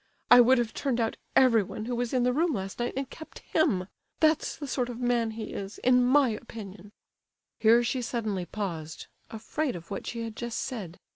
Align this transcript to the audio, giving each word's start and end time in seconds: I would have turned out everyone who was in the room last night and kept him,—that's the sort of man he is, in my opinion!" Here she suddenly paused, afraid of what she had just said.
I 0.31 0.41
would 0.41 0.57
have 0.57 0.73
turned 0.73 0.99
out 0.99 1.15
everyone 1.35 1.85
who 1.85 1.95
was 1.95 2.11
in 2.11 2.23
the 2.23 2.33
room 2.33 2.53
last 2.55 2.79
night 2.79 2.93
and 2.97 3.07
kept 3.07 3.37
him,—that's 3.53 4.55
the 4.57 4.65
sort 4.65 4.89
of 4.89 4.99
man 4.99 5.29
he 5.29 5.53
is, 5.53 5.77
in 5.77 6.03
my 6.03 6.29
opinion!" 6.29 6.91
Here 7.59 7.83
she 7.83 8.01
suddenly 8.01 8.45
paused, 8.47 9.05
afraid 9.29 9.75
of 9.75 9.91
what 9.91 10.07
she 10.07 10.23
had 10.23 10.35
just 10.35 10.57
said. 10.57 10.99